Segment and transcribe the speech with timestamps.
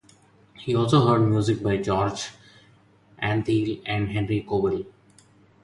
[0.55, 2.31] He also heard music by George
[3.19, 4.83] Antheil and Henry Cowell.